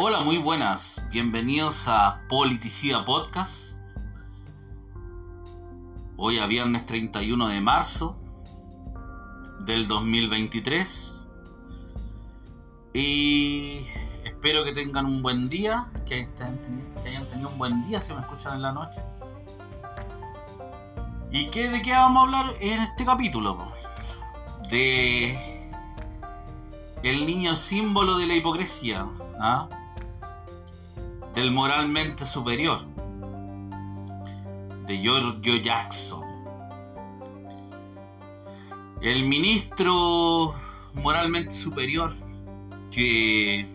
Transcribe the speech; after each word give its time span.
Hola, 0.00 0.20
muy 0.20 0.38
buenas. 0.38 1.02
Bienvenidos 1.10 1.88
a 1.88 2.20
Politicida 2.28 3.04
Podcast. 3.04 3.72
Hoy 6.16 6.38
a 6.38 6.46
viernes 6.46 6.86
31 6.86 7.48
de 7.48 7.60
marzo 7.60 8.16
del 9.58 9.88
2023. 9.88 11.26
Y 12.94 13.80
espero 14.22 14.62
que 14.62 14.70
tengan 14.70 15.04
un 15.04 15.20
buen 15.20 15.48
día, 15.48 15.90
que, 16.06 16.28
hayan 17.04 17.28
tenido 17.28 17.48
un 17.48 17.58
buen 17.58 17.88
día 17.88 17.98
si 17.98 18.14
me 18.14 18.20
escuchan 18.20 18.54
en 18.54 18.62
la 18.62 18.70
noche. 18.70 19.02
¿Y 21.32 21.50
qué, 21.50 21.70
de 21.70 21.82
qué 21.82 21.90
vamos 21.90 22.18
a 22.18 22.38
hablar 22.38 22.56
en 22.60 22.82
este 22.82 23.04
capítulo? 23.04 23.72
De 24.70 25.72
el 27.02 27.26
niño 27.26 27.56
símbolo 27.56 28.16
de 28.16 28.28
la 28.28 28.34
hipocresía, 28.34 29.04
¿ah? 29.40 29.68
Del 31.38 31.52
moralmente 31.52 32.26
superior, 32.26 32.80
de 34.86 34.98
Giorgio 34.98 35.54
Jackson. 35.58 36.24
El 39.00 39.22
ministro 39.22 40.52
moralmente 40.94 41.54
superior 41.54 42.12
que 42.90 43.68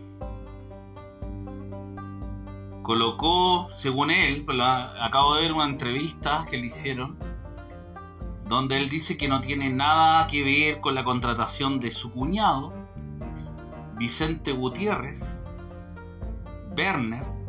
colocó, 2.82 3.70
según 3.78 4.12
él, 4.12 4.44
pues 4.44 4.58
acabo 4.60 5.36
de 5.36 5.44
ver 5.44 5.54
una 5.54 5.64
entrevista 5.64 6.46
que 6.50 6.58
le 6.58 6.68
hicieron, 6.68 7.18
donde 8.46 8.76
él 8.76 8.90
dice 8.90 9.16
que 9.16 9.30
no 9.30 9.40
tiene 9.40 9.70
nada 9.70 10.28
que 10.28 10.44
ver 10.44 10.82
con 10.82 10.96
la 10.96 11.06
contratación 11.06 11.80
de 11.80 11.92
su 11.92 12.12
cuñado, 12.12 12.74
Vicente 13.96 14.52
Gutiérrez, 14.52 15.46
Werner, 16.76 17.43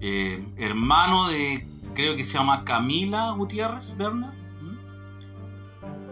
eh, 0.00 0.44
hermano 0.56 1.28
de, 1.28 1.66
creo 1.94 2.16
que 2.16 2.24
se 2.24 2.38
llama 2.38 2.64
Camila 2.64 3.30
Gutiérrez, 3.32 3.94
Werner, 3.98 4.30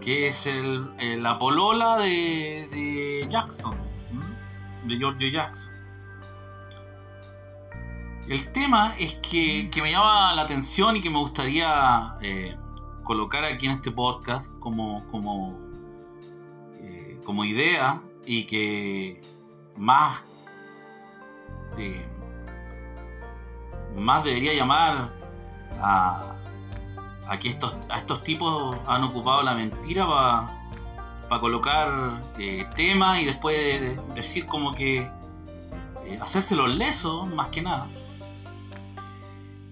que 0.01 0.27
es 0.27 0.45
el, 0.45 0.89
la 1.21 1.37
polola 1.37 1.97
de, 1.97 3.25
Jackson, 3.29 3.77
de 4.85 4.97
Giorgio 4.97 5.29
Jackson. 5.29 5.71
El 8.27 8.51
tema 8.51 8.95
es 8.97 9.15
que, 9.15 9.69
me 9.81 9.91
llama 9.91 10.33
la 10.33 10.43
atención 10.43 10.95
y 10.95 11.01
que 11.01 11.09
me 11.09 11.17
gustaría 11.17 12.15
eh, 12.21 12.55
colocar 13.03 13.43
aquí 13.43 13.65
en 13.65 13.73
este 13.73 13.91
podcast 13.91 14.49
como, 14.59 15.05
como, 15.11 15.59
eh, 16.79 17.19
como 17.25 17.43
idea 17.43 18.01
y 18.25 18.45
que 18.45 19.21
más, 19.75 20.23
más 23.95 24.23
debería 24.23 24.53
llamar 24.53 25.11
a, 25.81 26.35
a 27.27 27.39
que 27.39 27.49
estos, 27.49 27.75
a 27.89 27.97
estos 27.99 28.23
tipos 28.23 28.77
han 28.87 29.03
ocupado 29.03 29.43
la 29.43 29.53
mentira 29.53 30.05
para 31.27 31.41
colocar 31.41 32.21
eh, 32.37 32.65
temas 32.75 33.19
y 33.19 33.25
después 33.25 33.97
decir 34.13 34.45
como 34.45 34.73
que 34.73 35.09
eh, 36.05 36.19
hacerse 36.21 36.55
los 36.55 36.75
lesos 36.75 37.27
más 37.27 37.47
que 37.47 37.61
nada. 37.61 37.87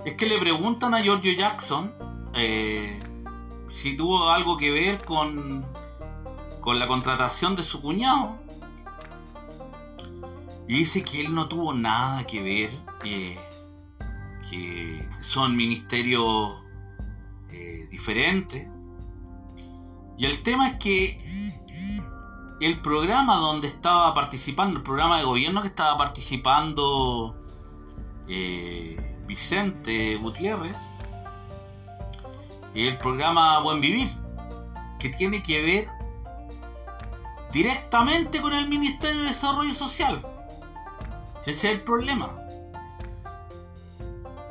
Es 0.05 0.13
que 0.13 0.25
le 0.25 0.39
preguntan 0.39 0.95
a 0.95 1.01
Giorgio 1.01 1.33
Jackson 1.33 1.93
si 3.67 3.95
tuvo 3.95 4.29
algo 4.29 4.57
que 4.57 4.71
ver 4.71 5.03
con, 5.05 5.65
con 6.59 6.79
la 6.79 6.87
contratación 6.87 7.55
de 7.55 7.63
su 7.63 7.81
cuñado 7.81 8.37
y 10.67 10.75
dice 10.75 11.03
que 11.03 11.21
él 11.25 11.35
no 11.35 11.47
tuvo 11.47 11.73
nada 11.73 12.25
que 12.25 12.41
ver, 12.41 12.71
que 14.51 15.07
son 15.21 15.55
ministerios 15.55 16.57
eh, 17.51 17.87
diferentes. 17.89 18.67
Y 20.17 20.25
el 20.25 20.43
tema 20.43 20.67
es 20.67 20.75
que 20.75 21.77
el 22.59 22.81
programa 22.81 23.37
donde 23.37 23.69
estaba 23.69 24.13
participando, 24.13 24.77
el 24.77 24.83
programa 24.83 25.19
de 25.19 25.23
gobierno 25.23 25.61
que 25.61 25.69
estaba 25.69 25.95
participando 25.95 27.41
eh, 28.27 29.17
Vicente 29.25 30.17
Gutiérrez, 30.17 30.77
el 32.75 32.97
programa 32.97 33.59
Buen 33.59 33.79
Vivir, 33.79 34.09
que 34.99 35.07
tiene 35.07 35.41
que 35.41 35.61
ver 35.61 35.87
directamente 37.53 38.41
con 38.41 38.51
el 38.51 38.67
Ministerio 38.67 39.21
de 39.21 39.29
Desarrollo 39.29 39.73
Social. 39.73 40.21
Ese 41.39 41.51
es 41.51 41.63
el 41.63 41.83
problema. 41.83 42.50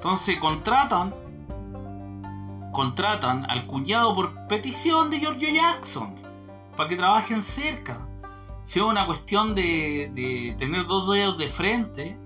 Entonces 0.01 0.39
contratan 0.39 1.15
contratan 2.73 3.45
al 3.51 3.67
cuñado 3.67 4.15
por 4.15 4.47
petición 4.47 5.11
de 5.11 5.21
Giorgio 5.21 5.51
Jackson 5.53 6.15
para 6.75 6.89
que 6.89 6.97
trabajen 6.97 7.43
cerca. 7.43 8.09
Si 8.65 8.79
es 8.79 8.85
una 8.87 9.05
cuestión 9.05 9.55
de, 9.55 10.11
de, 10.15 10.55
tener 10.57 10.87
dos 10.87 11.13
dedos 11.13 11.37
de 11.37 11.49
frente 11.49 12.19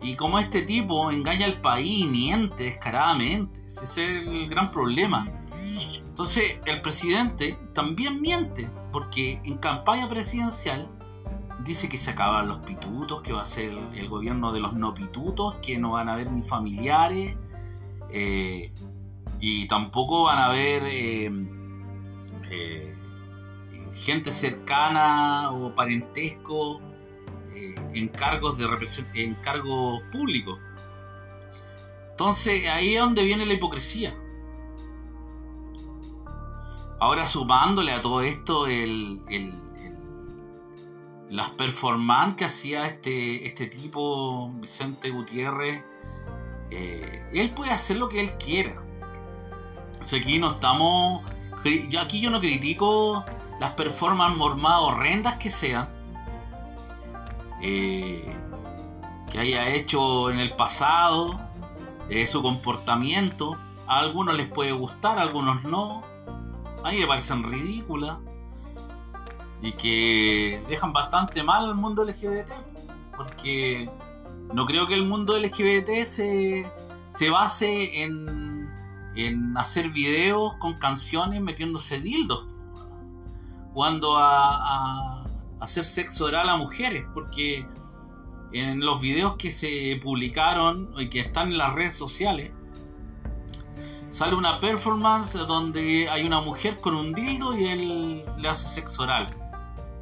y 0.00 0.14
como 0.14 0.38
este 0.38 0.62
tipo 0.62 1.10
engaña 1.10 1.46
al 1.46 1.60
país 1.60 2.04
y 2.04 2.08
miente 2.08 2.62
descaradamente. 2.62 3.66
Ese 3.66 3.82
es 3.84 4.26
el 4.28 4.48
gran 4.48 4.70
problema. 4.70 5.26
Entonces 6.06 6.60
el 6.64 6.80
presidente 6.80 7.58
también 7.74 8.20
miente 8.20 8.70
porque 8.92 9.40
en 9.42 9.58
campaña 9.58 10.08
presidencial 10.08 10.88
dice 11.64 11.88
que 11.88 11.98
se 11.98 12.10
acaban 12.10 12.48
los 12.48 12.58
pitutos, 12.58 13.22
que 13.22 13.32
va 13.32 13.42
a 13.42 13.44
ser 13.44 13.72
el 13.94 14.08
gobierno 14.08 14.52
de 14.52 14.60
los 14.60 14.74
no 14.74 14.94
pitutos, 14.94 15.56
que 15.56 15.78
no 15.78 15.92
van 15.92 16.08
a 16.08 16.14
haber 16.14 16.30
ni 16.30 16.42
familiares 16.42 17.36
eh, 18.10 18.72
y 19.40 19.66
tampoco 19.68 20.24
van 20.24 20.38
a 20.38 20.46
haber 20.46 20.82
eh, 20.84 21.30
eh, 22.50 22.96
gente 23.94 24.30
cercana 24.32 25.50
o 25.50 25.74
parentesco 25.74 26.80
en 27.92 28.08
cargos 28.08 28.56
de 28.56 28.68
en 29.14 29.34
cargos 29.36 30.02
públicos. 30.12 30.60
Entonces 32.10 32.68
ahí 32.68 32.94
es 32.94 33.00
donde 33.00 33.24
viene 33.24 33.46
la 33.46 33.54
hipocresía. 33.54 34.14
Ahora 37.00 37.26
sumándole 37.26 37.92
a 37.92 38.00
todo 38.00 38.22
esto 38.22 38.66
el 38.66 39.22
las 41.30 41.50
performances 41.50 42.36
que 42.36 42.44
hacía 42.46 42.86
este, 42.86 43.46
este 43.46 43.66
tipo, 43.66 44.50
Vicente 44.54 45.10
Gutiérrez, 45.10 45.84
eh, 46.70 47.28
él 47.32 47.50
puede 47.50 47.70
hacer 47.70 47.96
lo 47.96 48.08
que 48.08 48.20
él 48.20 48.30
quiera. 48.38 48.82
Aquí 50.00 50.38
no 50.38 50.52
estamos. 50.52 51.22
Yo, 51.90 52.00
aquí 52.00 52.20
yo 52.20 52.30
no 52.30 52.40
critico 52.40 53.24
las 53.60 53.72
performances 53.72 54.56
más 54.56 54.80
horrendas 54.80 55.34
que 55.34 55.50
sean. 55.50 55.88
Eh, 57.60 58.34
que 59.30 59.38
haya 59.38 59.68
hecho 59.68 60.30
en 60.30 60.38
el 60.38 60.54
pasado, 60.56 61.38
eh, 62.08 62.26
su 62.26 62.40
comportamiento. 62.40 63.58
A 63.86 63.98
algunos 64.00 64.36
les 64.36 64.48
puede 64.48 64.72
gustar, 64.72 65.18
a 65.18 65.22
algunos 65.22 65.64
no. 65.64 66.02
A 66.84 66.90
mí 66.90 67.00
me 67.00 67.06
parecen 67.06 67.42
ridículas 67.44 68.18
y 69.60 69.72
que 69.72 70.62
dejan 70.68 70.92
bastante 70.92 71.42
mal 71.42 71.66
al 71.66 71.74
mundo 71.74 72.04
LGBT, 72.04 72.50
porque 73.16 73.90
no 74.52 74.66
creo 74.66 74.86
que 74.86 74.94
el 74.94 75.04
mundo 75.04 75.38
LGBT 75.38 76.04
se, 76.04 76.70
se 77.08 77.30
base 77.30 78.02
en, 78.02 78.68
en 79.16 79.56
hacer 79.56 79.90
videos 79.90 80.54
con 80.54 80.78
canciones 80.78 81.40
metiéndose 81.40 82.00
dildos, 82.00 82.46
cuando 83.74 84.16
a, 84.16 85.22
a, 85.22 85.26
hacer 85.60 85.84
sexo 85.84 86.26
oral 86.26 86.48
a 86.48 86.56
mujeres, 86.56 87.04
porque 87.12 87.66
en 88.52 88.80
los 88.80 89.00
videos 89.00 89.36
que 89.36 89.52
se 89.52 90.00
publicaron 90.02 90.92
y 90.96 91.08
que 91.08 91.20
están 91.20 91.48
en 91.48 91.58
las 91.58 91.74
redes 91.74 91.94
sociales, 91.94 92.52
sale 94.10 94.34
una 94.34 94.58
performance 94.60 95.34
donde 95.34 96.08
hay 96.08 96.24
una 96.24 96.40
mujer 96.40 96.80
con 96.80 96.94
un 96.94 97.12
dildo 97.12 97.56
y 97.58 97.66
él 97.66 98.24
le 98.38 98.48
hace 98.48 98.68
sexo 98.68 99.02
oral. 99.02 99.47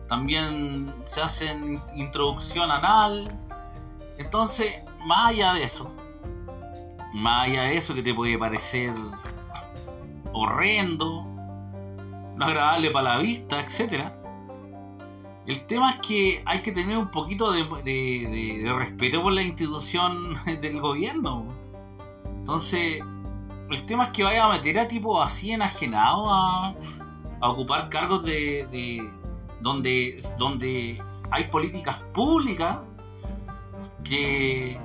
También 0.08 0.94
se 1.04 1.20
hacen 1.20 1.82
introducción 1.94 2.70
anal. 2.70 3.38
Entonces, 4.18 4.82
más 5.04 5.30
allá 5.30 5.54
de 5.54 5.64
eso, 5.64 5.94
más 7.12 7.48
allá 7.48 7.62
de 7.62 7.76
eso 7.76 7.94
que 7.94 8.02
te 8.02 8.14
puede 8.14 8.38
parecer 8.38 8.94
horrendo, 10.32 11.24
no 12.36 12.44
agradable 12.44 12.90
para 12.90 13.14
la 13.14 13.18
vista, 13.18 13.60
etc. 13.60 14.04
El 15.46 15.64
tema 15.66 15.92
es 15.92 15.98
que 16.00 16.42
hay 16.44 16.60
que 16.60 16.72
tener 16.72 16.98
un 16.98 17.10
poquito 17.10 17.52
de, 17.52 18.74
respeto 18.76 19.22
por 19.22 19.32
la 19.32 19.42
institución 19.42 20.36
del 20.60 20.80
gobierno. 20.80 21.46
Entonces, 22.38 23.00
el 23.70 23.86
tema 23.86 24.06
es 24.06 24.10
que 24.10 24.22
vaya 24.22 24.44
a 24.44 24.52
meter 24.52 24.78
a 24.78 24.86
tipo 24.86 25.20
así 25.22 25.52
enajenado 25.52 26.30
a, 26.30 26.74
a 27.40 27.48
ocupar 27.48 27.88
cargos 27.88 28.24
de, 28.24 29.10
donde, 29.60 30.22
donde 30.38 31.02
hay 31.30 31.44
políticas 31.44 31.96
públicas 32.14 32.78
que, 34.04 34.78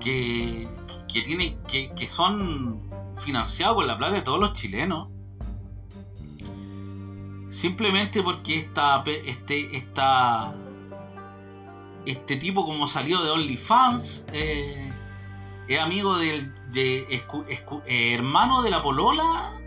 que, 0.00 0.68
que, 1.12 1.22
tiene, 1.22 1.58
que, 1.66 1.92
que 1.94 2.06
son 2.06 2.82
financiados 3.16 3.76
por 3.76 3.86
la 3.86 3.96
plata 3.98 4.14
de 4.14 4.22
todos 4.22 4.40
los 4.40 4.52
chilenos. 4.52 5.08
Simplemente 7.50 8.22
porque 8.22 8.58
esta, 8.58 9.02
este, 9.06 9.76
esta, 9.76 10.54
este 12.06 12.36
tipo 12.36 12.64
como 12.64 12.86
salió 12.88 13.22
de 13.22 13.30
OnlyFans 13.30 14.24
eh, 14.32 14.92
es 15.68 15.80
amigo 15.80 16.16
del 16.18 16.52
de, 16.70 17.06
eh, 17.10 18.14
hermano 18.14 18.62
de 18.62 18.70
la 18.70 18.82
polola 18.82 19.61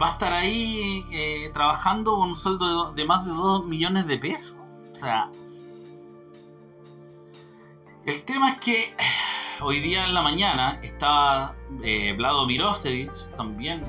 va 0.00 0.08
a 0.08 0.12
estar 0.12 0.32
ahí 0.32 1.06
eh, 1.12 1.50
trabajando 1.52 2.16
con 2.16 2.30
un 2.30 2.36
sueldo 2.36 2.92
de, 2.92 3.04
más 3.04 3.24
de 3.24 3.30
2 3.30 3.66
millones 3.66 4.06
de 4.06 4.18
pesos. 4.18 4.58
O 4.92 4.94
sea, 4.94 5.30
el 8.04 8.22
tema 8.24 8.50
es 8.50 8.58
que 8.58 8.96
hoy 9.60 9.80
día 9.80 10.04
en 10.06 10.14
la 10.14 10.22
mañana 10.22 10.80
estaba 10.82 11.54
eh, 11.82 12.12
Vlado 12.16 12.46
también 13.36 13.84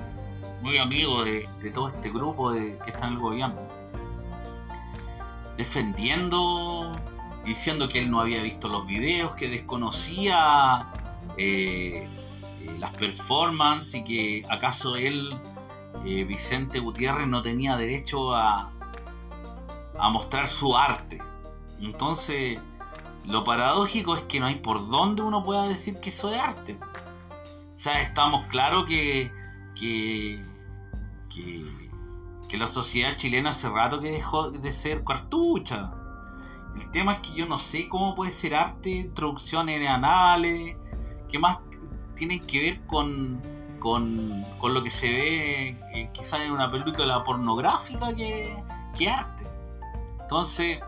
muy 0.61 0.77
amigo 0.77 1.23
de, 1.23 1.47
todo 1.73 1.89
este 1.89 2.09
grupo 2.09 2.51
de, 2.51 2.77
que 2.83 2.91
está 2.91 3.07
en 3.07 3.13
el 3.13 3.19
gobierno, 3.19 3.61
defendiendo, 5.57 6.91
diciendo 7.45 7.87
que 7.87 7.99
él 7.99 8.09
no 8.09 8.19
había 8.19 8.41
visto 8.41 8.67
los 8.67 8.87
videos, 8.87 9.35
que 9.35 9.47
desconocía 9.47 10.87
eh, 11.37 12.07
las 12.79 12.91
performances 12.97 14.01
y 14.01 14.03
que 14.03 14.45
acaso 14.49 14.95
él 14.95 15.37
eh, 16.03 16.23
Vicente 16.23 16.79
Gutiérrez 16.79 17.27
no 17.27 17.41
tenía 17.41 17.77
derecho 17.77 18.35
a, 18.35 18.71
mostrar 20.11 20.47
su 20.47 20.75
arte. 20.75 21.21
Entonces, 21.79 22.59
lo 23.25 23.43
paradójico 23.43 24.15
es 24.15 24.23
que 24.23 24.39
no 24.39 24.45
hay 24.47 24.55
por 24.55 24.87
dónde 24.89 25.21
uno 25.21 25.43
pueda 25.43 25.67
decir 25.67 25.99
que 25.99 26.09
eso 26.09 26.31
es 26.33 26.39
arte. 26.39 26.77
O 27.73 27.77
sea, 27.77 28.01
estamos 28.01 28.45
claros 28.47 28.85
que, 28.85 29.31
que, 29.73 30.43
que, 31.33 31.65
que, 32.49 32.57
la 32.57 32.67
sociedad 32.67 33.15
chilena 33.15 33.49
hace 33.49 33.69
rato 33.69 33.99
que 33.99 34.11
dejó 34.11 34.51
de 34.51 34.71
ser 34.71 35.03
cartucha. 35.03 35.93
El 36.75 36.91
tema 36.91 37.13
es 37.13 37.19
que 37.19 37.33
yo 37.33 37.45
no 37.45 37.57
sé 37.57 37.87
cómo 37.87 38.15
puede 38.15 38.31
ser 38.31 38.55
arte, 38.55 38.89
introducciones 38.89 39.87
anales, 39.87 40.75
que 41.29 41.39
más 41.39 41.59
tienen 42.15 42.39
que 42.41 42.61
ver 42.61 42.85
con 42.85 43.41
con, 43.85 44.43
lo 44.63 44.83
que 44.83 44.89
se 44.89 45.11
ve 45.11 45.77
eh, 45.93 46.09
quizás 46.11 46.41
en 46.41 46.51
una 46.51 46.71
película 46.71 47.23
pornográfica 47.23 48.15
que, 48.15 48.51
que 48.97 49.11
arte. 49.11 49.45
Entonces, 50.21 50.79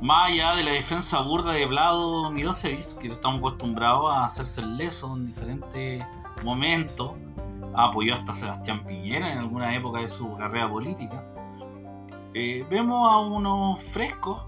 más 0.00 0.30
allá 0.30 0.56
de 0.56 0.62
la 0.62 0.70
defensa 0.70 1.20
burda 1.20 1.52
de 1.52 1.66
Vlado 1.66 2.30
Mirosevic, 2.30 2.96
que 2.96 3.08
estamos 3.08 3.40
acostumbrados 3.40 4.10
a 4.10 4.24
hacerse 4.24 4.62
el 4.62 4.78
leso 4.78 5.14
en 5.14 5.26
diferentes 5.26 6.02
momentos, 6.44 7.10
apoyó 7.74 8.14
hasta 8.14 8.32
Sebastián 8.32 8.86
Piñera 8.86 9.30
en 9.30 9.38
alguna 9.38 9.74
época 9.74 10.00
de 10.00 10.08
su 10.08 10.34
carrera 10.34 10.70
política, 10.70 11.26
eh, 12.32 12.64
vemos 12.70 13.06
a 13.06 13.18
unos 13.18 13.82
frescos, 13.92 14.44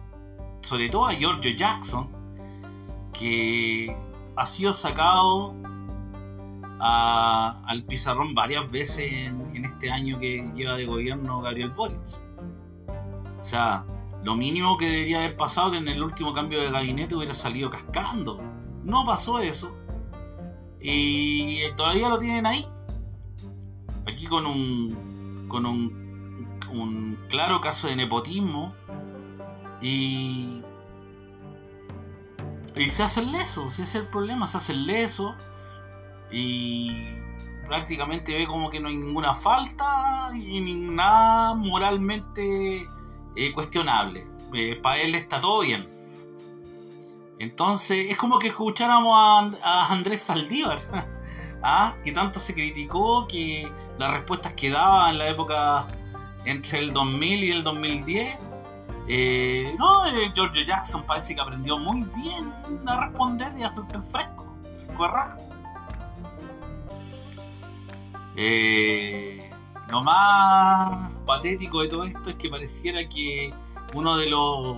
sobre 0.63 0.89
todo 0.89 1.09
a 1.09 1.13
Giorgio 1.13 1.51
Jackson, 1.55 2.09
que 3.13 3.95
ha 4.35 4.47
sido 4.47 4.73
sacado 4.73 5.55
al 6.81 7.85
pizarrón 7.85 8.35
varias 8.35 8.71
veces 8.71 9.13
en, 9.13 9.65
este 9.65 9.91
año 9.91 10.19
que 10.19 10.51
lleva 10.55 10.77
de 10.77 10.87
gobierno 10.87 11.41
Gabriel 11.41 11.71
Boric. 11.71 12.01
O 13.41 13.45
sea, 13.45 13.85
lo 14.25 14.37
mínimo 14.37 14.77
que 14.77 14.87
debería 14.87 15.19
haber 15.19 15.37
pasado 15.37 15.73
que 15.73 15.79
en 15.79 15.89
el 15.89 16.03
último 16.03 16.33
cambio 16.33 16.61
de 16.61 16.71
gabinete 16.71 17.15
hubiera 17.15 17.35
salido 17.35 17.71
cascando. 17.71 18.41
No 18.85 19.05
pasó 19.05 19.39
eso. 19.39 19.77
Y 20.81 21.61
todavía 21.77 22.09
lo 22.09 22.19
tienen 22.19 22.47
ahí. 22.47 22.67
Aquí 24.07 24.27
con 24.27 24.47
un 24.47 25.47
con 25.49 25.67
un, 25.67 26.59
un 26.73 27.19
claro 27.29 27.61
caso 27.61 27.89
de 27.89 27.97
nepotismo. 27.97 28.75
Y 29.83 30.63
y 32.77 32.89
se 32.89 33.03
hace 33.03 33.21
el 33.21 33.33
leso, 33.33 33.67
ese 33.67 33.83
es 33.83 33.95
el 33.95 34.07
problema, 34.07 34.47
se 34.47 34.57
hace 34.57 34.73
el 34.73 34.87
leso 34.87 35.35
y 36.31 37.09
prácticamente 37.67 38.35
ve 38.37 38.47
como 38.47 38.71
que 38.71 38.81
no 38.81 38.89
hay 38.89 38.97
ninguna 38.97 39.35
falta 39.35 40.31
y 40.35 40.61
nada 40.61 41.55
moralmente 41.55 42.89
eh, 43.37 43.53
cuestionable. 43.53 44.27
Eh, 44.53 44.79
para 44.83 44.99
él 44.99 45.15
está 45.15 45.41
todo 45.41 45.61
bien. 45.61 45.87
Entonces 47.39 48.11
es 48.11 48.19
como 48.19 48.39
que 48.39 48.49
escucháramos 48.49 49.15
a, 49.63 49.93
Andrés 49.93 50.21
Saldívar, 50.21 50.81
¿ah? 51.63 51.95
que 52.05 52.13
tanto 52.13 52.39
se 52.39 52.55
criticó 52.55 53.27
que 53.27 53.71
las 53.99 54.11
respuestas 54.11 54.53
que 54.55 54.71
daba 54.71 55.11
en 55.11 55.19
la 55.19 55.29
época 55.29 55.87
entre 56.45 56.81
el 56.81 56.93
2000 56.93 57.45
y 57.45 57.51
el 57.53 57.63
2010 57.63 58.39
eh, 59.13 59.75
no, 59.79 60.05
George 60.35 60.65
Jackson 60.65 61.05
parece 61.05 61.35
que 61.35 61.41
aprendió 61.41 61.79
muy 61.79 62.05
bien 62.15 62.53
a 62.87 63.07
responder 63.07 63.53
y 63.59 63.65
a 63.65 63.67
hacerse 63.67 63.97
el 63.97 64.05
fresco, 64.05 64.47
fresco 64.87 65.50
eh, 68.37 69.51
lo 69.91 70.03
más 70.03 71.13
patético 71.27 71.83
de 71.83 71.89
todo 71.89 72.05
esto 72.05 72.31
es 72.31 72.37
que 72.37 72.49
pareciera 72.49 73.09
que 73.09 73.53
uno 73.95 74.17
de 74.17 74.29
los 74.31 74.77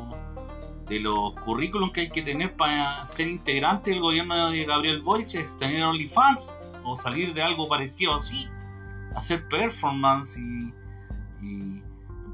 de 0.86 1.00
los 1.00 1.32
currículums 1.34 1.92
que 1.92 2.02
hay 2.02 2.10
que 2.10 2.22
tener 2.22 2.56
para 2.56 3.04
ser 3.04 3.28
integrante 3.28 3.90
del 3.90 4.00
gobierno 4.00 4.50
de 4.50 4.64
Gabriel 4.64 5.00
Boric 5.00 5.34
es 5.34 5.56
tener 5.56 5.82
OnlyFans 5.84 6.58
o 6.84 6.96
salir 6.96 7.32
de 7.32 7.42
algo 7.42 7.68
parecido 7.68 8.14
así, 8.14 8.48
hacer 9.14 9.46
performance 9.48 10.38
y, 10.38 10.72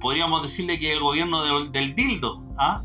podríamos 0.00 0.42
decirle 0.42 0.78
que 0.78 0.92
el 0.92 1.00
gobierno 1.00 1.66
del 1.66 1.94
dildo, 1.94 2.42
¿ah? 2.56 2.84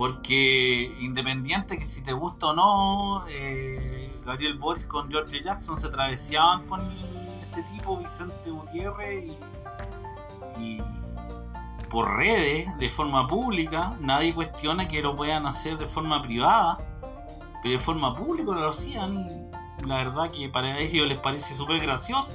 Porque 0.00 0.96
independiente 0.98 1.76
que 1.76 1.84
si 1.84 2.02
te 2.02 2.14
gusta 2.14 2.46
o 2.46 2.52
no, 2.54 3.26
eh, 3.28 4.10
Gabriel 4.24 4.56
Boris 4.56 4.86
con 4.86 5.10
George 5.10 5.42
Jackson 5.42 5.78
se 5.78 5.90
travesaban 5.90 6.66
con 6.68 6.80
este 7.42 7.62
tipo, 7.64 7.98
Vicente 7.98 8.50
Gutiérrez, 8.50 9.26
y, 10.58 10.80
por 11.90 12.16
redes, 12.16 12.66
de 12.78 12.88
forma 12.88 13.28
pública, 13.28 13.94
nadie 14.00 14.34
cuestiona 14.34 14.88
que 14.88 15.02
lo 15.02 15.14
puedan 15.14 15.44
hacer 15.46 15.76
de 15.76 15.84
forma 15.84 16.22
privada, 16.22 16.78
pero 17.62 17.72
de 17.72 17.78
forma 17.78 18.14
pública 18.14 18.52
lo 18.52 18.70
hacían 18.70 19.18
y 19.18 19.86
la 19.86 19.96
verdad 19.96 20.30
que 20.30 20.48
para 20.48 20.78
ellos 20.78 21.06
les 21.08 21.18
parece 21.18 21.54
súper 21.54 21.78
gracioso. 21.78 22.32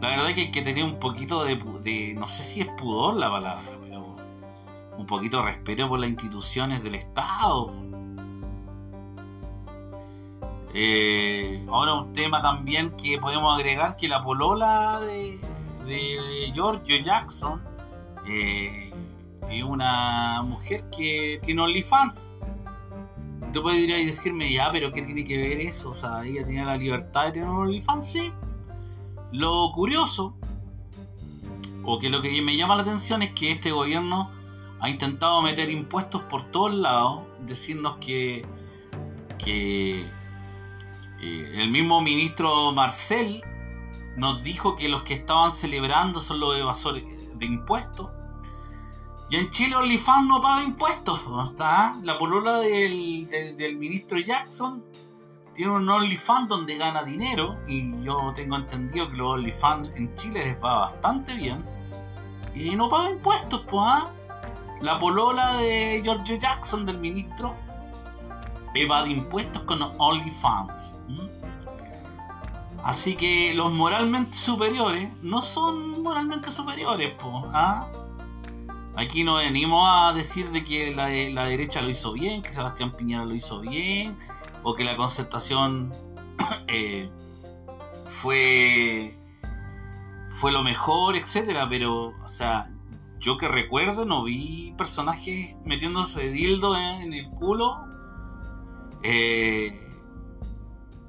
La 0.00 0.08
verdad 0.08 0.34
que 0.34 0.40
hay 0.40 0.50
que 0.50 0.62
tener 0.62 0.84
un 0.84 0.98
poquito 0.98 1.44
de, 1.44 1.56
de, 1.82 2.14
no 2.14 2.26
sé 2.26 2.42
si 2.42 2.62
es 2.62 2.68
pudor 2.78 3.16
la 3.16 3.30
palabra, 3.30 3.62
un 4.98 5.06
poquito 5.06 5.38
de 5.38 5.44
respeto 5.44 5.88
por 5.88 5.98
las 5.98 6.10
instituciones 6.10 6.82
del 6.82 6.94
Estado 6.94 7.72
eh, 10.76 11.64
ahora 11.70 11.94
un 11.94 12.12
tema 12.12 12.40
también 12.40 12.90
que 12.96 13.16
podemos 13.18 13.56
agregar 13.56 13.96
que 13.96 14.08
la 14.08 14.24
polola 14.24 15.00
de, 15.00 15.38
de 15.86 16.52
Giorgio 16.52 16.96
Jackson 17.00 17.62
eh, 18.26 18.92
es 19.48 19.62
una 19.62 20.42
mujer 20.42 20.84
que 20.90 21.38
tiene 21.42 21.62
OnlyFans. 21.62 22.36
Tú 23.52 23.62
podrías 23.62 24.04
decirme, 24.04 24.52
ya, 24.52 24.68
pero 24.72 24.90
¿qué 24.90 25.00
tiene 25.02 25.22
que 25.22 25.38
ver 25.38 25.60
eso? 25.60 25.90
O 25.90 25.94
sea, 25.94 26.24
ella 26.24 26.44
tiene 26.44 26.64
la 26.64 26.76
libertad 26.76 27.26
de 27.26 27.32
tener 27.32 27.48
OnlyFans, 27.48 28.04
sí. 28.04 28.32
Lo 29.30 29.70
curioso, 29.72 30.36
o 31.84 32.00
que 32.00 32.10
lo 32.10 32.20
que 32.20 32.42
me 32.42 32.56
llama 32.56 32.74
la 32.74 32.82
atención 32.82 33.22
es 33.22 33.32
que 33.32 33.52
este 33.52 33.70
gobierno 33.70 34.28
ha 34.84 34.90
intentado 34.90 35.40
meter 35.40 35.70
impuestos 35.70 36.20
por 36.24 36.50
todos 36.50 36.74
lados, 36.74 37.22
decirnos 37.40 37.96
que, 38.02 38.46
que 39.38 40.06
el 41.22 41.70
mismo 41.70 42.02
ministro 42.02 42.70
Marcel 42.72 43.42
nos 44.16 44.44
dijo 44.44 44.76
que 44.76 44.90
los 44.90 45.02
que 45.02 45.14
estaban 45.14 45.52
celebrando 45.52 46.20
son 46.20 46.38
los 46.38 46.58
evasores 46.58 47.02
de 47.32 47.46
impuestos. 47.46 48.10
Y 49.30 49.36
en 49.36 49.48
Chile 49.48 49.74
OnlyFans 49.74 50.28
no 50.28 50.42
paga 50.42 50.62
impuestos. 50.62 51.18
¿está? 51.48 51.98
La 52.02 52.18
polola 52.18 52.58
del, 52.58 53.26
del, 53.30 53.78
ministro 53.78 54.18
Jackson 54.18 54.84
tiene 55.54 55.72
un 55.72 55.88
OnlyFans 55.88 56.46
donde 56.46 56.76
gana 56.76 57.04
dinero. 57.04 57.56
Y 57.66 58.02
yo 58.02 58.34
tengo 58.34 58.56
entendido 58.56 59.10
que 59.10 59.16
los 59.16 59.32
OnlyFans 59.32 59.88
en 59.96 60.14
Chile 60.14 60.44
les 60.44 60.62
va 60.62 60.90
bastante 60.90 61.32
bien. 61.32 61.64
Y 62.54 62.76
no 62.76 62.90
paga 62.90 63.10
impuestos, 63.10 63.62
pues. 63.62 63.82
¿ah? 63.82 64.10
La 64.80 64.98
polola 64.98 65.56
de 65.58 66.00
George 66.04 66.38
Jackson, 66.38 66.84
del 66.84 66.98
ministro, 66.98 67.54
evade 68.74 69.10
impuestos 69.10 69.62
con 69.62 69.80
OnlyFans. 69.98 70.98
Así 72.82 73.16
que 73.16 73.54
los 73.54 73.72
moralmente 73.72 74.36
superiores 74.36 75.08
no 75.22 75.40
son 75.40 76.02
moralmente 76.02 76.50
superiores, 76.50 77.14
¿ah? 77.52 77.88
Aquí 78.96 79.24
no 79.24 79.36
venimos 79.36 79.88
a 79.90 80.12
decir 80.12 80.50
de 80.50 80.62
que 80.62 80.94
la, 80.94 81.08
la 81.08 81.46
derecha 81.46 81.80
lo 81.80 81.88
hizo 81.88 82.12
bien, 82.12 82.42
que 82.42 82.50
Sebastián 82.50 82.92
Piñera 82.92 83.24
lo 83.24 83.34
hizo 83.34 83.60
bien, 83.60 84.16
o 84.62 84.74
que 84.74 84.84
la 84.84 84.96
concertación 84.96 85.94
eh, 86.68 87.10
fue, 88.06 89.18
fue 90.30 90.52
lo 90.52 90.62
mejor, 90.62 91.16
etcétera, 91.16 91.66
pero, 91.68 92.08
o 92.22 92.28
sea, 92.28 92.70
yo 93.24 93.38
que 93.38 93.48
recuerdo 93.48 94.04
no 94.04 94.24
vi 94.24 94.74
personajes 94.76 95.56
metiéndose 95.64 96.30
dildo 96.30 96.76
en, 96.76 97.14
el 97.14 97.26
culo 97.30 97.86
eh, 99.02 99.72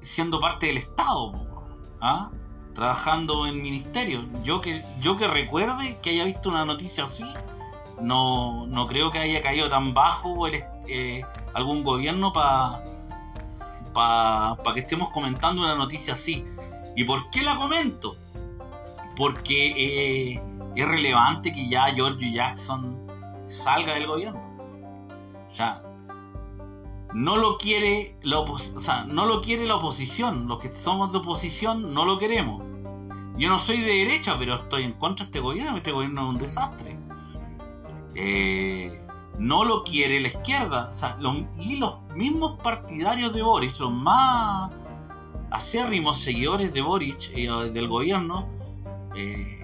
siendo 0.00 0.40
parte 0.40 0.66
del 0.66 0.78
Estado, 0.78 1.34
¿ah? 2.00 2.30
trabajando 2.74 3.46
en 3.46 3.60
ministerio. 3.60 4.24
Yo 4.42 4.62
que, 4.62 4.82
yo 5.00 5.18
que 5.18 5.28
recuerde 5.28 5.98
que 6.00 6.10
haya 6.10 6.24
visto 6.24 6.48
una 6.48 6.64
noticia 6.64 7.04
así, 7.04 7.26
no, 8.00 8.66
no 8.66 8.86
creo 8.86 9.10
que 9.10 9.18
haya 9.18 9.42
caído 9.42 9.68
tan 9.68 9.92
bajo 9.92 10.48
eh, 10.48 11.22
algún 11.52 11.84
gobierno 11.84 12.32
para 12.32 12.82
para 13.92 14.74
que 14.74 14.80
estemos 14.80 15.10
comentando 15.10 15.62
una 15.62 15.74
noticia 15.74 16.14
así. 16.14 16.44
¿Y 16.94 17.04
por 17.04 17.30
qué 17.30 17.42
la 17.42 17.56
comento? 17.56 18.16
Porque 19.16 20.32
eh, 20.34 20.42
es 20.82 20.88
relevante 20.88 21.52
que 21.52 21.68
ya 21.68 21.84
George 21.94 22.32
Jackson 22.32 22.98
salga 23.46 23.94
del 23.94 24.06
gobierno. 24.06 24.40
O 25.46 25.50
sea, 25.50 25.82
no 27.14 27.36
lo 27.36 27.56
quiere 27.56 28.16
la 28.22 28.40
oposición. 29.76 30.48
Los 30.48 30.58
que 30.58 30.68
somos 30.68 31.12
de 31.12 31.18
oposición 31.18 31.94
no 31.94 32.04
lo 32.04 32.18
queremos. 32.18 32.62
Yo 33.38 33.48
no 33.48 33.58
soy 33.58 33.80
de 33.80 34.04
derecha, 34.04 34.36
pero 34.38 34.54
estoy 34.54 34.84
en 34.84 34.92
contra 34.92 35.24
de 35.24 35.28
este 35.28 35.40
gobierno. 35.40 35.76
Este 35.76 35.92
gobierno 35.92 36.22
es 36.22 36.28
un 36.28 36.38
desastre. 36.38 36.98
Eh, 38.14 39.06
no 39.38 39.64
lo 39.64 39.84
quiere 39.84 40.20
la 40.20 40.28
izquierda. 40.28 40.90
y 41.58 41.76
los 41.76 42.00
mismos 42.14 42.58
partidarios 42.62 43.34
de 43.34 43.42
Boris, 43.42 43.78
los 43.80 43.92
más 43.92 44.70
acérrimos 45.50 46.18
seguidores 46.18 46.72
de 46.74 46.80
Boris 46.80 47.30
y 47.34 47.46
eh, 47.46 47.70
del 47.70 47.88
gobierno, 47.88 48.46
eh, 49.14 49.55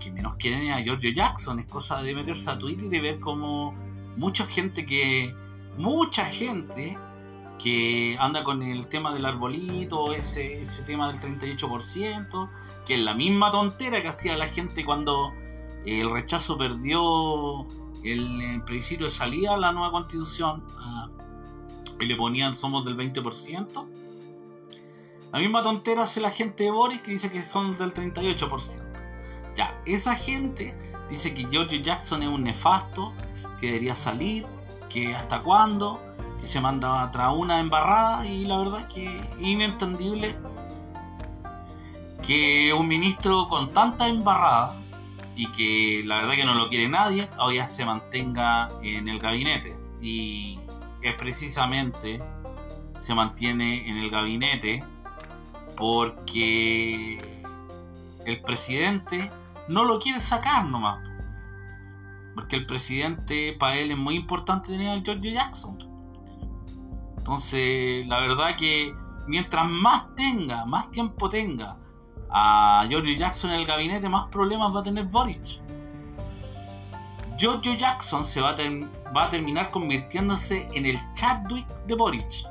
que 0.00 0.10
menos 0.10 0.34
quieren 0.34 0.72
a 0.72 0.82
Giorgio 0.82 1.12
Jackson. 1.12 1.60
Es 1.60 1.66
cosa 1.66 2.02
de 2.02 2.14
meterse 2.14 2.50
a 2.50 2.58
Twitter 2.58 2.86
y 2.86 2.88
de 2.88 3.00
ver 3.00 3.20
como 3.20 3.74
mucha 4.16 4.46
gente 4.46 4.84
que. 4.84 5.34
Mucha 5.76 6.26
gente 6.26 6.98
que 7.62 8.16
anda 8.18 8.42
con 8.42 8.62
el 8.62 8.88
tema 8.88 9.14
del 9.14 9.24
arbolito, 9.24 10.12
ese, 10.12 10.62
ese 10.62 10.82
tema 10.82 11.12
del 11.12 11.20
38%, 11.20 12.50
que 12.84 12.94
es 12.94 13.00
la 13.00 13.14
misma 13.14 13.50
tontera 13.50 14.02
que 14.02 14.08
hacía 14.08 14.36
la 14.36 14.48
gente 14.48 14.84
cuando 14.84 15.32
el 15.84 16.10
rechazo 16.10 16.58
perdió 16.58 17.66
el, 18.02 18.62
plebiscito 18.64 19.04
de 19.04 19.10
salida 19.10 19.54
a 19.54 19.58
la 19.58 19.72
nueva 19.72 19.90
constitución 19.90 20.64
y 21.98 22.06
le 22.06 22.16
ponían 22.16 22.54
somos 22.54 22.84
del 22.84 22.96
20%. 22.96 23.88
La 25.32 25.38
misma 25.38 25.62
tontera 25.62 26.02
hace 26.02 26.20
la 26.20 26.30
gente 26.30 26.64
de 26.64 26.70
Boris 26.70 27.00
que 27.02 27.12
dice 27.12 27.30
que 27.30 27.42
son 27.42 27.76
del 27.76 27.92
38%. 27.92 28.89
Ya, 29.56 29.80
esa 29.84 30.14
gente 30.14 30.76
dice 31.08 31.34
que 31.34 31.46
George 31.50 31.80
Jackson 31.82 32.22
es 32.22 32.28
un 32.28 32.44
nefasto, 32.44 33.12
que 33.60 33.66
debería 33.66 33.94
salir, 33.94 34.46
que 34.88 35.14
hasta 35.14 35.42
cuándo, 35.42 36.00
que 36.40 36.46
se 36.46 36.60
manda 36.60 37.10
tras 37.10 37.32
una 37.34 37.60
embarrada 37.60 38.26
y 38.26 38.44
la 38.44 38.58
verdad 38.58 38.80
es 38.80 38.94
que 38.94 39.16
es 39.18 39.24
inentendible 39.38 40.34
que 42.22 42.72
un 42.72 42.88
ministro 42.88 43.48
con 43.48 43.72
tanta 43.72 44.08
embarrada 44.08 44.76
y 45.36 45.50
que 45.52 46.02
la 46.06 46.20
verdad 46.20 46.34
que 46.34 46.44
no 46.44 46.54
lo 46.54 46.68
quiere 46.68 46.88
nadie, 46.88 47.26
todavía 47.26 47.66
se 47.66 47.84
mantenga 47.84 48.70
en 48.82 49.08
el 49.08 49.18
gabinete. 49.18 49.76
Y 50.00 50.58
es 51.02 51.14
precisamente 51.14 52.22
se 52.98 53.14
mantiene 53.14 53.88
en 53.88 53.96
el 53.96 54.10
gabinete 54.10 54.84
porque 55.76 57.42
el 58.26 58.42
presidente 58.42 59.30
no 59.70 59.84
lo 59.84 59.98
quiere 59.98 60.20
sacar 60.20 60.66
nomás. 60.66 61.00
Porque 62.34 62.56
el 62.56 62.66
presidente 62.66 63.56
para 63.58 63.76
él 63.76 63.90
es 63.92 63.96
muy 63.96 64.16
importante 64.16 64.68
tener 64.68 64.88
a 64.88 65.02
George 65.02 65.32
Jackson. 65.32 65.78
Entonces, 67.16 68.06
la 68.06 68.20
verdad 68.20 68.56
que 68.56 68.94
mientras 69.26 69.68
más 69.68 70.14
tenga, 70.16 70.64
más 70.64 70.90
tiempo 70.90 71.28
tenga 71.28 71.76
a 72.30 72.84
Giorgio 72.88 73.14
Jackson 73.14 73.50
en 73.50 73.60
el 73.60 73.66
gabinete, 73.66 74.08
más 74.08 74.28
problemas 74.28 74.74
va 74.74 74.80
a 74.80 74.82
tener 74.82 75.04
Boric. 75.04 75.60
Giorgio 77.36 77.74
Jackson 77.74 78.24
se 78.24 78.40
va 78.40 78.50
a, 78.50 79.12
va 79.16 79.24
a 79.24 79.28
terminar 79.28 79.70
convirtiéndose 79.70 80.68
en 80.72 80.86
el 80.86 80.98
Chadwick 81.14 81.66
de 81.86 81.94
Boric. 81.94 82.44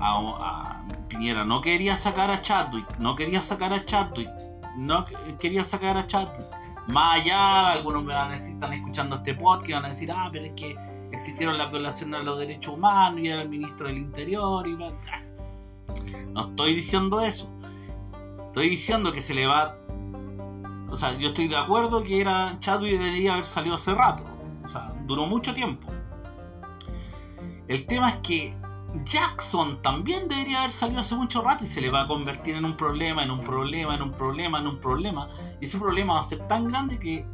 A, 0.00 0.82
Piñera 1.08 1.44
no 1.44 1.60
quería 1.60 1.96
sacar 1.96 2.30
a 2.30 2.40
Chadwick, 2.40 2.98
no 2.98 3.14
quería 3.14 3.42
sacar 3.42 3.72
a 3.72 3.84
Chadwick, 3.84 4.30
no 4.76 5.04
quería 5.38 5.64
sacar 5.64 5.96
a 5.96 6.06
Chadwick. 6.06 6.46
Más 6.88 7.20
allá, 7.20 7.72
algunos 7.72 8.04
me 8.04 8.14
van 8.14 8.30
a 8.30 8.32
decir, 8.32 8.54
están 8.54 8.72
escuchando 8.72 9.16
este 9.16 9.34
podcast 9.34 9.70
van 9.70 9.84
a 9.84 9.88
decir, 9.88 10.10
ah, 10.12 10.28
pero 10.32 10.46
es 10.46 10.52
que 10.52 10.76
existieron 11.12 11.58
las 11.58 11.70
violaciones 11.70 12.20
a 12.20 12.22
los 12.22 12.38
derechos 12.38 12.74
humanos 12.74 13.20
y 13.20 13.28
era 13.28 13.42
el 13.42 13.48
ministro 13.48 13.88
del 13.88 13.98
Interior 13.98 14.66
y 14.66 14.76
No 16.32 16.40
estoy 16.40 16.74
diciendo 16.74 17.20
eso. 17.20 17.52
Estoy 18.46 18.68
diciendo 18.70 19.12
que 19.12 19.20
se 19.20 19.34
le 19.34 19.46
va. 19.46 19.76
O 20.88 20.96
sea, 20.96 21.16
yo 21.16 21.28
estoy 21.28 21.46
de 21.46 21.56
acuerdo 21.56 22.02
que 22.02 22.20
era 22.20 22.56
Chadwick 22.58 22.98
debería 22.98 23.34
haber 23.34 23.44
salido 23.44 23.76
hace 23.76 23.94
rato. 23.94 24.24
O 24.64 24.68
sea, 24.68 24.92
duró 25.06 25.26
mucho 25.26 25.52
tiempo. 25.54 25.88
El 27.68 27.86
tema 27.86 28.08
es 28.10 28.16
que 28.16 28.59
Jackson 29.04 29.80
también 29.82 30.28
debería 30.28 30.60
haber 30.60 30.72
salido 30.72 31.00
hace 31.00 31.14
mucho 31.14 31.42
rato 31.42 31.64
y 31.64 31.66
se 31.66 31.80
le 31.80 31.90
va 31.90 32.02
a 32.02 32.08
convertir 32.08 32.56
en 32.56 32.64
un 32.64 32.76
problema, 32.76 33.22
en 33.22 33.30
un 33.30 33.40
problema, 33.40 33.94
en 33.94 34.02
un 34.02 34.12
problema, 34.12 34.58
en 34.58 34.66
un 34.66 34.80
problema. 34.80 35.28
Y 35.60 35.64
ese 35.64 35.78
problema 35.78 36.14
va 36.14 36.20
a 36.20 36.24
ser 36.24 36.46
tan 36.46 36.68
grande 36.68 36.98
que 36.98 37.26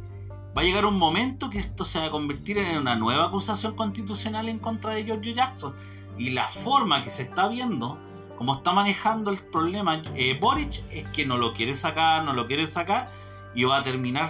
va 0.55 0.61
a 0.61 0.63
llegar 0.63 0.85
un 0.85 0.97
momento 0.97 1.49
que 1.49 1.59
esto 1.59 1.85
se 1.85 1.99
va 1.99 2.05
a 2.05 2.11
convertir 2.11 2.57
en 2.57 2.77
una 2.77 2.95
nueva 2.95 3.27
acusación 3.27 3.75
constitucional 3.75 4.49
en 4.49 4.59
contra 4.59 4.93
de 4.93 5.03
George 5.03 5.33
Jackson. 5.33 5.75
Y 6.17 6.31
la 6.31 6.45
forma 6.45 7.03
que 7.03 7.09
se 7.09 7.23
está 7.23 7.47
viendo 7.47 7.99
como 8.37 8.53
está 8.53 8.71
manejando 8.71 9.31
el 9.31 9.39
problema 9.39 10.01
eh, 10.15 10.37
Boric 10.39 10.83
es 10.91 11.05
que 11.09 11.25
no 11.25 11.37
lo 11.37 11.53
quiere 11.53 11.73
sacar, 11.73 12.23
no 12.23 12.33
lo 12.33 12.45
quiere 12.45 12.67
sacar 12.67 13.09
y 13.55 13.63
va 13.63 13.77
a 13.77 13.83
terminar, 13.83 14.29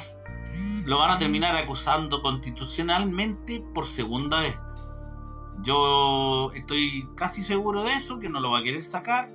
lo 0.85 0.97
van 0.97 1.11
a 1.11 1.17
terminar 1.19 1.55
acusando 1.57 2.21
constitucionalmente 2.21 3.63
por 3.73 3.85
segunda 3.85 4.39
vez. 4.39 4.55
Yo 5.61 6.51
estoy 6.53 7.07
casi 7.15 7.43
seguro 7.43 7.83
de 7.83 7.93
eso, 7.93 8.19
que 8.19 8.29
no 8.29 8.39
lo 8.39 8.51
va 8.51 8.59
a 8.59 8.63
querer 8.63 8.83
sacar. 8.83 9.29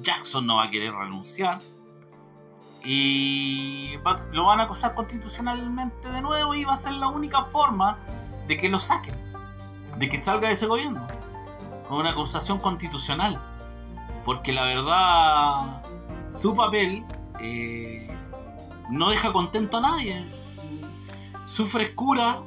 Jackson 0.00 0.46
no 0.46 0.56
va 0.56 0.64
a 0.64 0.70
querer 0.70 0.92
renunciar. 0.94 1.60
Y 2.84 3.96
lo 4.32 4.44
van 4.44 4.60
a 4.60 4.64
acusar 4.64 4.94
constitucionalmente 4.94 6.10
de 6.10 6.22
nuevo 6.22 6.54
y 6.54 6.64
va 6.64 6.72
a 6.72 6.78
ser 6.78 6.92
la 6.94 7.08
única 7.08 7.42
forma 7.42 7.98
de 8.46 8.56
que 8.56 8.68
lo 8.68 8.80
saquen. 8.80 9.14
De 9.98 10.08
que 10.08 10.18
salga 10.18 10.48
de 10.48 10.54
ese 10.54 10.66
gobierno. 10.66 11.06
Con 11.88 11.98
una 11.98 12.10
acusación 12.10 12.58
constitucional 12.58 13.38
porque 14.24 14.52
la 14.52 14.64
verdad 14.64 15.82
su 16.36 16.54
papel 16.54 17.04
eh, 17.40 18.08
no 18.90 19.10
deja 19.10 19.32
contento 19.32 19.78
a 19.78 19.80
nadie. 19.80 20.24
Su 21.46 21.66
frescura, 21.66 22.42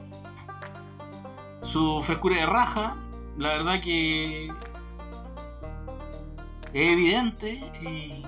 su 1.63 2.01
frescura 2.03 2.38
de 2.38 2.46
raja, 2.46 2.96
la 3.38 3.50
verdad 3.50 3.82
que 3.82 4.48
es 6.74 6.91
evidente 6.91 7.72
y, 7.82 8.24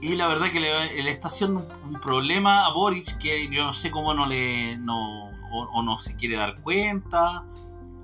y 0.00 0.14
la 0.14 0.28
verdad 0.28 0.50
que 0.50 0.60
le, 0.60 1.10
está 1.10 1.28
haciendo 1.28 1.66
un, 1.84 2.00
problema 2.00 2.64
a 2.66 2.72
Boric 2.72 3.18
que 3.18 3.48
yo 3.50 3.64
no 3.64 3.72
sé 3.72 3.90
cómo 3.90 4.14
no 4.14 4.26
le 4.26 4.78
no, 4.78 5.30
o 5.50 5.82
no 5.82 5.98
se 5.98 6.16
quiere 6.16 6.36
dar 6.36 6.60
cuenta 6.62 7.44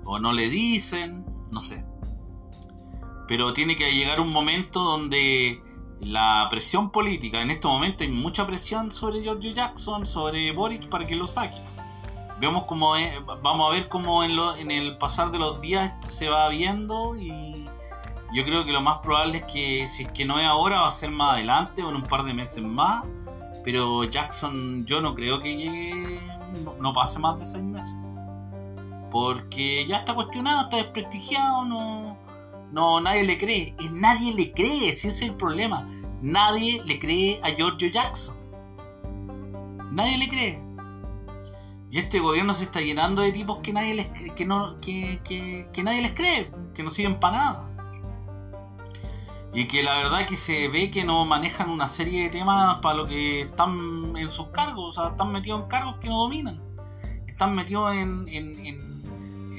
o 0.05 0.19
no 0.19 0.31
le 0.31 0.49
dicen, 0.49 1.25
no 1.49 1.61
sé. 1.61 1.83
Pero 3.27 3.53
tiene 3.53 3.75
que 3.75 3.91
llegar 3.91 4.21
un 4.21 4.31
momento 4.31 4.83
donde 4.83 5.61
la 5.99 6.47
presión 6.49 6.91
política, 6.91 7.41
en 7.41 7.49
este 7.49 7.67
momento 7.67 8.03
hay 8.03 8.11
mucha 8.11 8.45
presión 8.45 8.91
sobre 8.91 9.21
Giorgio 9.21 9.51
Jackson, 9.51 10.05
sobre 10.05 10.51
Boric 10.51 10.87
para 10.89 11.07
que 11.07 11.15
lo 11.15 11.25
saque. 11.25 11.57
Vemos 12.39 12.63
como 12.63 12.93
vamos 13.41 13.69
a 13.69 13.73
ver 13.73 13.87
cómo 13.87 14.23
en, 14.23 14.37
en 14.59 14.71
el 14.71 14.97
pasar 14.97 15.31
de 15.31 15.39
los 15.39 15.61
días 15.61 15.93
se 16.05 16.27
va 16.27 16.49
viendo 16.49 17.15
y 17.15 17.65
yo 18.33 18.43
creo 18.43 18.65
que 18.65 18.73
lo 18.73 18.81
más 18.81 18.99
probable 18.99 19.37
es 19.37 19.43
que 19.45 19.87
si 19.87 20.03
es 20.03 20.11
que 20.11 20.25
no 20.25 20.39
es 20.39 20.45
ahora 20.45 20.81
va 20.81 20.89
a 20.89 20.91
ser 20.91 21.09
más 21.09 21.35
adelante 21.35 21.81
o 21.81 21.89
en 21.89 21.95
un 21.95 22.03
par 22.03 22.23
de 22.23 22.33
meses 22.33 22.61
más. 22.61 23.05
Pero 23.63 24.03
Jackson 24.03 24.85
yo 24.85 24.99
no 24.99 25.15
creo 25.15 25.39
que 25.39 25.55
llegue, 25.55 26.21
no 26.79 26.93
pase 26.93 27.17
más 27.17 27.39
de 27.39 27.45
seis 27.45 27.63
meses. 27.63 27.95
Porque 29.09 29.87
ya 29.87 29.99
está 29.99 30.13
cuestionado, 30.13 30.63
está 30.63 30.77
desprestigiado, 30.77 31.63
no, 31.63 32.17
no, 32.71 32.99
nadie 32.99 33.23
le 33.23 33.37
cree. 33.37 33.73
Y 33.79 33.89
nadie 33.89 34.33
le 34.33 34.51
cree, 34.51 34.89
ese 34.89 35.07
es 35.07 35.21
el 35.21 35.33
problema. 35.35 35.87
Nadie 36.21 36.83
le 36.83 36.99
cree 36.99 37.39
a 37.41 37.51
Giorgio 37.51 37.87
Jackson. 37.87 38.35
Nadie 39.91 40.17
le 40.17 40.27
cree. 40.27 40.64
Y 41.95 41.99
este 41.99 42.19
gobierno 42.19 42.53
se 42.53 42.65
está 42.65 42.81
llenando 42.81 43.21
de 43.21 43.31
tipos 43.31 43.59
que 43.59 43.71
nadie 43.71 43.93
les, 43.93 44.09
que 44.33 44.45
no, 44.45 44.81
que, 44.81 45.21
que, 45.23 45.81
nadie 45.81 46.01
les 46.01 46.13
cree, 46.13 46.51
que 46.73 46.83
no 46.83 46.89
sirven 46.89 47.21
para 47.21 47.37
nada. 47.37 47.69
Y 49.53 49.65
que 49.65 49.81
la 49.81 49.99
verdad 49.99 50.27
que 50.27 50.35
se 50.35 50.67
ve 50.67 50.91
que 50.91 51.05
no 51.05 51.23
manejan 51.23 51.69
una 51.69 51.87
serie 51.87 52.23
de 52.23 52.29
temas 52.29 52.79
para 52.81 52.97
lo 52.97 53.07
que 53.07 53.43
están 53.43 54.13
en 54.17 54.29
sus 54.29 54.47
cargos, 54.47 54.89
o 54.89 55.01
sea, 55.01 55.11
están 55.11 55.31
metidos 55.31 55.61
en 55.61 55.69
cargos 55.69 55.95
que 56.01 56.09
no 56.09 56.23
dominan. 56.23 56.61
Están 57.27 57.55
metidos 57.55 57.95
en, 57.95 58.27
en, 58.27 58.59
en, 58.65 59.55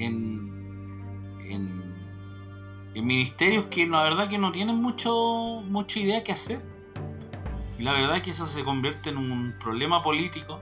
en, 1.39 1.95
en 2.93 3.07
ministerios 3.07 3.65
que 3.71 3.87
la 3.87 4.03
verdad 4.03 4.29
que 4.29 4.37
no 4.37 4.51
tienen 4.51 4.75
mucho, 4.75 5.63
mucha 5.65 5.99
idea 5.99 6.23
qué 6.23 6.33
hacer. 6.33 6.61
Y 7.79 7.81
la 7.81 7.93
verdad 7.93 8.21
que 8.21 8.29
eso 8.29 8.45
se 8.45 8.63
convierte 8.63 9.09
en 9.09 9.17
un 9.17 9.55
problema 9.59 10.03
político 10.03 10.61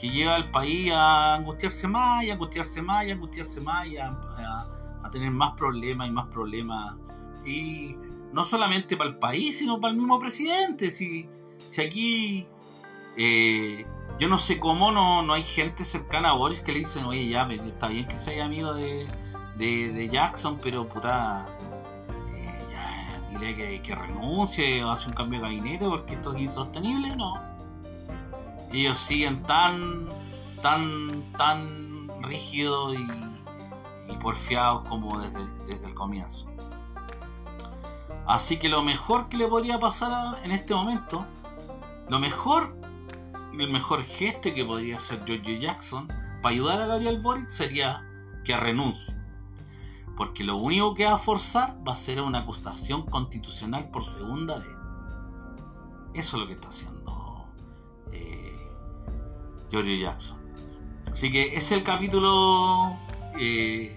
que 0.00 0.08
lleva 0.08 0.34
al 0.34 0.50
país 0.50 0.90
a 0.92 1.34
angustiarse 1.34 1.86
más 1.86 2.24
y 2.24 2.30
angustiarse 2.30 2.80
más 2.80 3.04
y 3.04 3.10
angustiarse 3.10 3.60
más 3.60 3.86
y 3.86 3.98
a, 3.98 4.16
tener 5.12 5.30
más 5.30 5.54
problemas 5.56 6.08
y 6.08 6.12
más 6.12 6.26
problemas. 6.28 6.94
Y 7.44 7.96
no 8.32 8.44
solamente 8.44 8.96
para 8.96 9.10
el 9.10 9.16
país, 9.16 9.58
sino 9.58 9.80
para 9.80 9.90
el 9.90 9.98
mismo 9.98 10.18
presidente. 10.20 10.88
Si, 10.90 11.28
si 11.68 11.82
aquí 11.82 12.46
eh, 13.16 13.84
yo 14.20 14.28
no 14.28 14.38
sé 14.38 14.58
cómo 14.58 14.92
no, 14.92 15.22
no 15.22 15.34
hay 15.34 15.42
gente 15.42 15.84
cercana 15.84 16.30
a 16.30 16.34
Boris 16.34 16.60
que 16.60 16.72
le 16.72 16.78
dicen, 16.78 17.04
oye, 17.04 17.28
ya, 17.28 17.42
está 17.50 17.88
bien 17.88 18.06
que 18.06 18.14
sea 18.14 18.44
amigo 18.44 18.72
de, 18.72 19.08
de, 19.56 20.08
Jackson, 20.08 20.60
pero 20.62 20.88
puta, 20.88 21.44
eh, 22.32 22.66
ya, 22.70 23.28
dile 23.28 23.56
que, 23.56 23.82
que 23.82 23.94
renuncie 23.94 24.84
o 24.84 24.90
hace 24.90 25.08
un 25.08 25.14
cambio 25.14 25.40
de 25.40 25.46
gabinete 25.46 25.86
porque 25.86 26.14
esto 26.14 26.32
es 26.32 26.40
insostenible, 26.40 27.16
no 27.16 27.49
ellos 28.72 28.98
siguen 28.98 29.42
tan, 29.42 30.06
tan, 30.62 31.22
tan 31.36 32.08
rígidos 32.22 32.94
y, 32.94 34.16
porfiados 34.20 34.86
como 34.88 35.18
desde, 35.18 35.86
el 35.86 35.94
comienzo. 35.94 36.50
Así 38.26 38.58
que 38.58 38.68
lo 38.68 38.82
mejor 38.82 39.28
que 39.28 39.38
le 39.38 39.48
podría 39.48 39.80
pasar 39.80 40.38
en 40.44 40.52
este 40.52 40.74
momento, 40.74 41.24
lo 42.08 42.20
mejor, 42.20 42.76
el 43.58 43.70
mejor 43.70 44.04
gesto 44.04 44.52
que 44.54 44.64
podría 44.64 44.96
hacer 44.96 45.22
George 45.26 45.58
Jackson 45.58 46.06
para 46.42 46.54
ayudar 46.54 46.82
a 46.82 46.86
Gabriel 46.86 47.20
Boric 47.20 47.48
sería 47.48 48.04
que 48.44 48.56
renuncie. 48.56 49.14
Porque 50.16 50.44
lo 50.44 50.56
único 50.56 50.94
que 50.94 51.06
va 51.06 51.14
a 51.14 51.18
forzar 51.18 51.76
va 51.86 51.94
a 51.94 51.96
ser 51.96 52.20
una 52.20 52.40
acusación 52.40 53.06
constitucional 53.06 53.90
por 53.90 54.04
segunda 54.04 54.58
vez. 54.58 54.76
Eso 56.12 56.36
es 56.36 56.42
lo 56.42 56.46
que 56.46 56.54
está 56.54 56.68
haciendo 56.68 57.00
Giorgio 59.70 59.96
Jackson. 59.96 60.38
Así 61.12 61.30
que 61.30 61.56
es 61.56 61.70
el 61.72 61.82
capítulo 61.82 62.96
eh, 63.38 63.96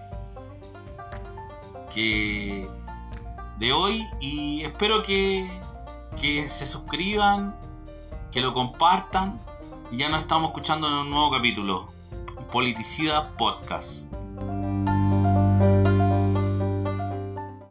que 1.93 2.67
de 3.57 3.71
hoy 3.71 4.05
y 4.19 4.63
espero 4.63 5.03
que, 5.03 5.49
que 6.19 6.47
se 6.47 6.65
suscriban, 6.65 7.55
que 8.31 8.41
lo 8.41 8.53
compartan 8.53 9.39
y 9.91 9.97
ya 9.97 10.09
nos 10.09 10.21
estamos 10.21 10.49
escuchando 10.49 10.87
en 10.87 10.93
un 10.93 11.11
nuevo 11.11 11.31
capítulo, 11.31 11.93
Politicida 12.51 13.29
Podcast. 13.37 14.11